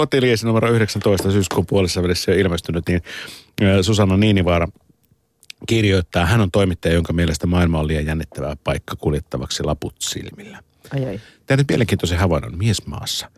[0.00, 3.02] kotiliesi numero 19 syyskuun puolessa välissä jo ilmestynyt, niin
[3.82, 4.68] Susanna Niinivaara
[5.68, 10.62] kirjoittaa, hän on toimittaja, jonka mielestä maailma on liian jännittävää paikka kuljettavaksi laput silmillä.
[10.94, 11.20] Ai ai.
[11.46, 13.30] Tein mielenkiintoisen havainnon miesmaassa.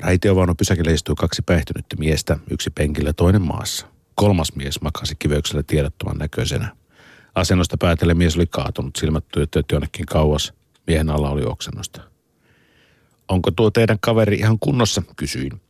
[0.00, 3.86] Raitiovaunu pysäkillä istuu kaksi päihtynyttä miestä, yksi penkillä toinen maassa.
[4.14, 6.76] Kolmas mies makasi kiveyksellä tiedottoman näköisenä.
[7.34, 10.52] Asennosta päätellen mies oli kaatunut, silmät työt jonnekin kauas.
[10.86, 12.00] Miehen alla oli oksennosta.
[13.28, 15.60] Onko tuo teidän kaveri ihan kunnossa, kysyin.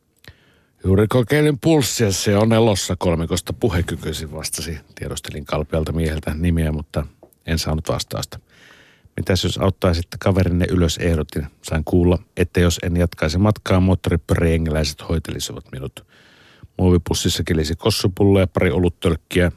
[0.85, 4.79] Juuri kokeilin pulssia, se on elossa kolmikosta puhekykyisin vastasi.
[4.95, 7.05] Tiedostelin kalpealta mieheltä nimiä, mutta
[7.45, 8.39] en saanut vastausta.
[9.17, 11.47] Mitäs jos auttaisitte kaverinne ylös ehdotin.
[11.61, 16.05] Sain kuulla, että jos en jatkaisi matkaa, moottoripyöräjengiläiset hoitelisivat minut.
[16.77, 19.51] Muovipussissa kilisi kossupullo ja pari oluttölkkiä.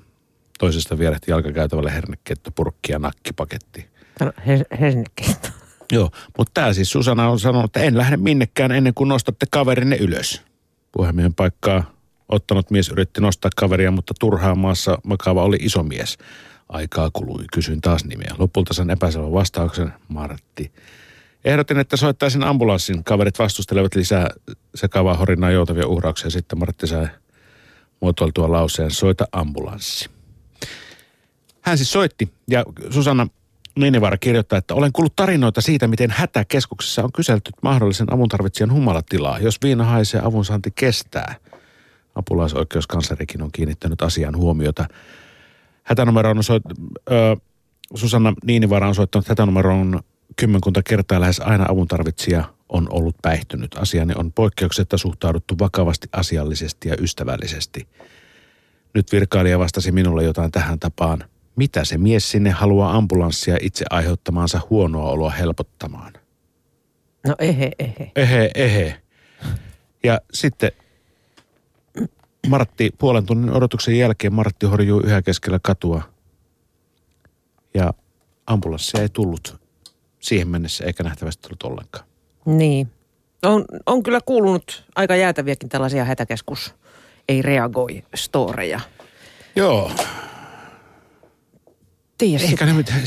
[0.58, 3.86] Toisesta vierehti jalkakäytävälle hernekeittopurkki ja nakkipaketti.
[4.80, 5.48] Hernekkeitto.
[5.92, 9.96] Joo, mutta tämä siis Susanna on sanonut, että en lähde minnekään ennen kuin nostatte kaverinne
[9.96, 10.47] ylös.
[10.98, 11.92] Puhemiehen paikkaa
[12.28, 16.18] ottanut mies yritti nostaa kaveria, mutta turhaan maassa makaava oli iso mies.
[16.68, 18.34] Aikaa kului, kysyin taas nimeä.
[18.38, 20.72] Lopulta sain epäselvän vastauksen, Martti.
[21.44, 23.04] Ehdotin, että soittaisin ambulanssin.
[23.04, 24.28] Kaverit vastustelevat lisää
[24.74, 26.30] sekavaa horinaa joutavia uhrauksia.
[26.30, 27.08] Sitten Martti sai
[28.00, 30.10] muotoiltua lauseen, soita ambulanssi.
[31.60, 33.26] Hän siis soitti ja Susanna
[33.78, 39.58] Niinivaara kirjoittaa, että olen kuullut tarinoita siitä, miten hätäkeskuksessa on kyselty mahdollisen avuntarvitsijan humalatilaa, jos
[39.62, 41.34] viina haisee avunsaanti kestää.
[42.14, 44.88] Apulaisoikeuskanslerikin on kiinnittänyt asian huomiota.
[45.82, 46.62] Hätänumero on soit,
[47.10, 47.36] ö,
[47.94, 50.00] Susanna Niinivaara on soittanut hätänumeroon
[50.36, 53.76] kymmenkunta kertaa lähes aina avuntarvitsija on ollut päihtynyt.
[53.78, 57.88] Asiani on poikkeuksetta suhtauduttu vakavasti, asiallisesti ja ystävällisesti.
[58.94, 61.24] Nyt virkailija vastasi minulle jotain tähän tapaan–
[61.58, 66.12] mitä se mies sinne haluaa ambulanssia itse aiheuttamaansa huonoa oloa helpottamaan?
[67.26, 68.12] No ehe, ehe.
[68.16, 69.00] Ehe, ehe.
[70.04, 70.72] Ja sitten
[72.48, 76.02] Martti, puolen tunnin odotuksen jälkeen Martti horjuu yhä keskellä katua.
[77.74, 77.94] Ja
[78.46, 79.56] ambulanssia ei tullut
[80.20, 82.04] siihen mennessä eikä nähtävästi tullut ollenkaan.
[82.46, 82.90] Niin.
[83.42, 86.74] On, on kyllä kuulunut aika jäätäviäkin tällaisia hätäkeskus
[87.28, 88.80] ei reagoi storeja.
[89.56, 89.90] Joo,
[92.18, 93.00] tiedä Eikä ne mitään.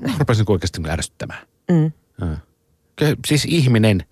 [0.00, 1.46] Mä rupesin oikeasti ärsyttämään.
[1.70, 1.92] Mm.
[3.26, 4.04] Siis ihminen,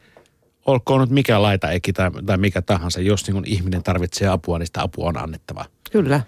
[0.67, 4.67] olkoon nyt mikä laita eki tai, tai mikä tahansa, jos niin ihminen tarvitsee apua, niin
[4.67, 5.65] sitä apua on annettava.
[5.93, 6.21] Kyllä.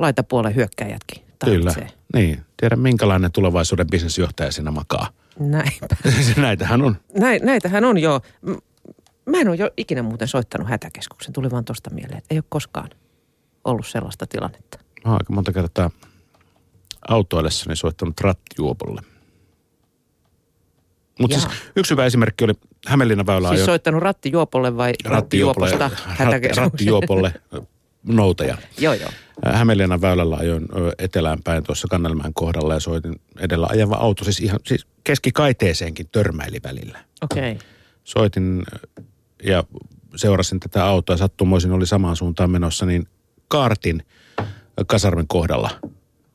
[0.00, 1.74] Laitapuolen hyökkäjätkin tarvitsee.
[1.74, 1.88] Kyllä.
[2.14, 2.42] Niin.
[2.56, 5.08] Tiedä minkälainen tulevaisuuden bisnesjohtaja siinä makaa.
[5.38, 5.86] Näinpä.
[6.36, 6.96] näitähän on.
[7.18, 8.20] Näin, näitähän on jo.
[9.26, 11.32] Mä en ole jo ikinä muuten soittanut hätäkeskuksen.
[11.32, 12.90] Tuli vaan tosta mieleen, että ei ole koskaan
[13.64, 14.78] ollut sellaista tilannetta.
[15.04, 15.90] Mä aika monta kertaa
[17.08, 19.02] autoillessani soittanut rattijuopolle.
[21.20, 22.52] Mutta siis yksi hyvä esimerkki oli
[22.86, 25.90] Hämeenlinnan väylä Siis soittanut rattijuopolle vai rattijuoposta
[26.20, 27.34] ratti, rattijuopolle
[28.02, 28.58] noutaja.
[28.78, 29.10] joo, joo.
[29.52, 30.68] Hämeenlinnan väylällä ajoin
[30.98, 34.24] etelään päin tuossa Kannelmäen kohdalla ja soitin edellä ajava auto.
[34.24, 36.98] Siis ihan siis keskikaiteeseenkin törmäili välillä.
[37.22, 37.52] Okei.
[37.52, 37.66] Okay.
[38.04, 38.64] Soitin
[39.44, 39.64] ja
[40.16, 41.16] seurasin tätä autoa.
[41.16, 43.08] Sattumoisin oli samaan suuntaan menossa, niin
[43.48, 44.02] kaartin
[44.86, 45.70] kasarmin kohdalla–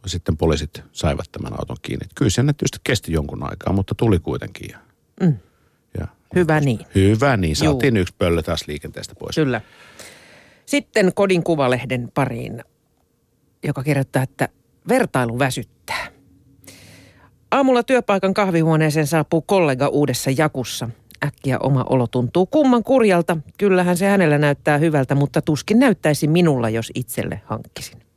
[0.10, 2.06] sitten poliisit saivat tämän auton kiinni.
[2.16, 4.70] Kyllä se tietysti kesti jonkun aikaa, mutta tuli kuitenkin.
[4.70, 4.78] Ja,
[5.22, 5.38] mm.
[6.00, 6.80] ja, hyvä niin.
[6.96, 7.56] Hyvä niin.
[7.56, 8.02] Saatiin Juu.
[8.02, 9.36] yksi pöllö taas liikenteestä pois.
[9.36, 9.62] Kyllä.
[10.66, 12.64] Sitten kodin kuvalehden pariin,
[13.64, 14.50] joka kirjoittaa, että
[14.90, 16.08] vertailu väsyttää.
[17.52, 20.90] Aamulla työpaikan kahvihuoneeseen saapuu kollega uudessa jakussa.
[21.26, 23.38] Äkkiä oma olo tuntuu kumman kurjalta.
[23.58, 28.11] Kyllähän se hänellä näyttää hyvältä, mutta tuskin näyttäisi minulla, jos itselle hankkisin.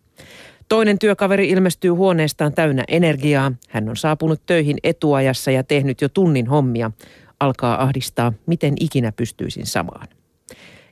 [0.69, 3.53] Toinen työkaveri ilmestyy huoneestaan täynnä energiaa.
[3.69, 6.91] Hän on saapunut töihin etuajassa ja tehnyt jo tunnin hommia.
[7.41, 10.09] Alkaa ahdistaa, miten ikinä pystyisin samaan.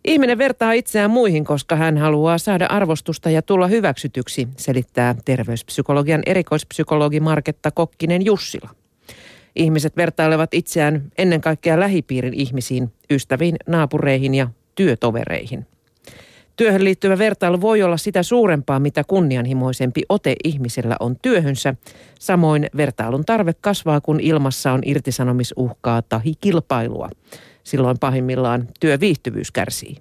[0.05, 7.21] Ihminen vertaa itseään muihin, koska hän haluaa saada arvostusta ja tulla hyväksytyksi, selittää terveyspsykologian erikoispsykologi
[7.21, 8.71] Marketta Kokkinen Jussila.
[9.57, 15.67] Ihmiset vertailevat itseään ennen kaikkea lähipiirin ihmisiin, ystäviin, naapureihin ja työtovereihin.
[16.57, 21.75] Työhön liittyvä vertailu voi olla sitä suurempaa, mitä kunnianhimoisempi ote ihmisellä on työhönsä.
[22.21, 27.09] Samoin vertailun tarve kasvaa, kun ilmassa on irtisanomisuhkaa tahi kilpailua.
[27.65, 29.97] Silloin pahimmillaan työviihtyvyys kärsii.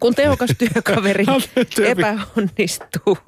[0.00, 1.24] Kun tehokas työkaveri
[1.86, 3.18] epäonnistuu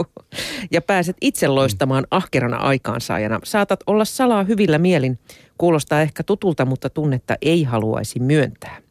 [0.71, 5.19] ja pääset itse loistamaan ahkerana aikaansaajana, saatat olla salaa hyvillä mielin.
[5.59, 8.83] Kuulostaa ehkä tutulta, mutta tunnetta ei haluaisi myöntää.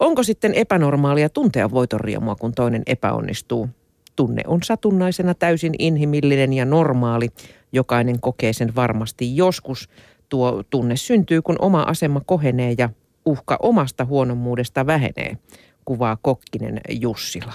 [0.00, 3.68] Onko sitten epänormaalia tuntea voitonriemua, kun toinen epäonnistuu?
[4.16, 7.28] Tunne on satunnaisena täysin inhimillinen ja normaali.
[7.72, 9.88] Jokainen kokee sen varmasti joskus.
[10.28, 12.90] Tuo tunne syntyy, kun oma asema kohenee ja
[13.24, 15.38] uhka omasta huonommuudesta vähenee.
[15.84, 17.52] kuvaa Kokkinen Jussila.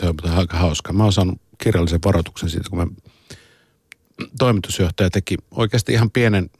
[0.00, 0.92] Tuo on aika hauska.
[0.92, 2.86] Mä oon saanut kirjallisen varoituksen siitä, kun mä
[4.38, 6.50] toimitusjohtaja teki oikeasti ihan pienen,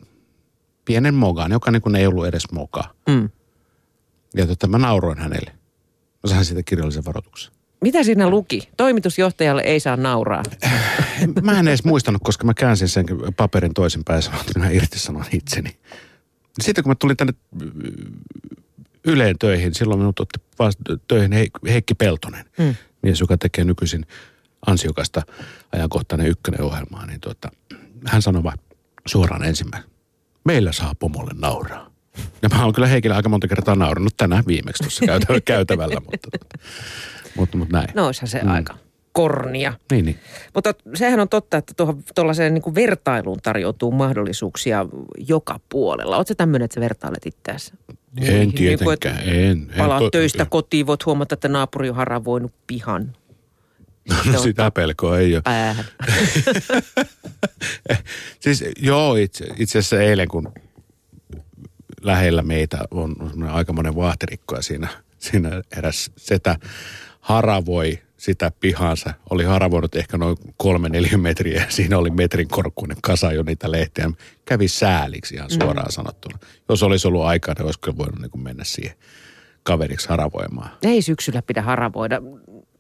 [0.85, 2.85] pienen mogan, joka niin kuin ei ollut edes moka.
[3.09, 3.29] Mm.
[4.37, 5.53] Ja tota, mä nauroin hänelle.
[6.23, 7.53] Mä sain siitä kirjallisen varoituksen.
[7.81, 8.69] Mitä siinä luki?
[8.77, 10.43] Toimitusjohtajalle ei saa nauraa.
[11.43, 14.71] Mä en edes muistanut, koska mä käänsin sen paperin toisen päin ja sanoin, että mä
[14.71, 15.77] irtisanon itseni.
[16.61, 17.35] Sitten kun mä tulin tänne
[19.05, 20.41] Yleen töihin, silloin minut otti
[21.09, 21.31] töihin
[21.69, 22.75] Heikki Peltonen, hmm.
[23.03, 24.07] mies, joka tekee nykyisin
[24.67, 25.23] ansiokasta
[25.73, 27.51] ajankohtainen ykkönen ohjelmaa, niin tuota,
[28.07, 28.59] hän sanoi vain
[29.07, 29.91] suoraan ensimmäinen,
[30.45, 31.94] meillä saa pomolle nauraa.
[32.43, 36.29] Ja mä oon kyllä Heikille aika monta kertaa naurannut tänään viimeksi tuossa käytävällä, käytävällä mutta,
[37.37, 37.89] mutta, mutta näin.
[37.95, 38.51] No se mm.
[38.51, 38.75] aika
[39.15, 39.73] kornia.
[39.91, 40.19] Niin, niin.
[40.55, 41.75] Mutta sehän on totta, että
[42.15, 44.87] tuollaiseen niin vertailuun tarjoutuu mahdollisuuksia
[45.19, 46.17] joka puolella.
[46.17, 47.73] Oletko tämmöinen, että sä vertailet itseäsi?
[48.21, 49.51] En niin, tietenkään, niin en.
[49.51, 53.13] en palaat to, töistä kotiin, voit huomata, että naapuri on haravoinut pihan.
[54.09, 55.43] No, no sitä pelkoa ei ole.
[55.43, 55.85] Päähän.
[58.41, 60.53] siis joo, itse, itse asiassa eilen kun
[62.05, 63.17] lähellä meitä on
[63.51, 66.57] aikamoinen vahtirikko ja siinä, siinä eräs setä
[67.21, 69.15] haravoi sitä pihansa.
[69.31, 73.71] Oli haravoinut ehkä noin kolme neljä metriä ja siinä oli metrin korkuinen kasa jo niitä
[73.71, 74.11] lehtiä.
[74.45, 75.93] Kävi sääliksi ihan suoraan mm.
[75.93, 76.39] sanottuna.
[76.69, 78.97] Jos olisi ollut aikaa, niin olisi kyllä voinut niin mennä siihen
[79.63, 80.71] kaveriksi haravoimaan.
[80.83, 82.21] Ei syksyllä pidä haravoida.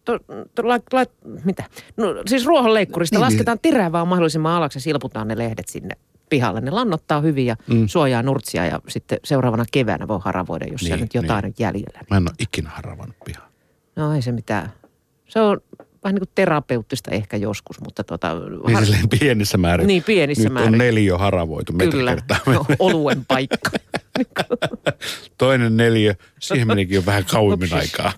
[0.05, 0.19] To,
[0.55, 1.07] to, la, la,
[1.45, 1.65] mitä?
[1.97, 3.33] No, siis ruohonleikkurista niin, niin.
[3.33, 3.73] lasketaan niin.
[3.73, 5.97] terävää mahdollisimman alaksi ja silputaan ne lehdet sinne
[6.31, 6.61] pihalle.
[6.61, 7.89] Ne lannottaa hyvin ja mm.
[7.89, 11.55] suojaa nurtsia ja sitten seuraavana keväänä voi haravoida, jos niin, siellä nyt jotain niin.
[11.59, 12.01] jäljellä.
[12.11, 13.49] Mä en ole ikinä haravannut pihaa.
[13.97, 14.73] No ei se mitään.
[15.29, 15.61] Se on
[16.05, 18.35] vähän niin kuin terapeuttista ehkä joskus, mutta tota...
[18.67, 18.85] Niin har...
[19.21, 19.87] pienissä määrin.
[19.87, 20.75] Niin, pienissä Nyt määrin.
[20.75, 22.17] on neljä haravoitu Kyllä,
[22.47, 23.71] no, oluen paikka.
[25.39, 28.13] Toinen neljä, siihen menikin jo vähän kauemmin aikaa.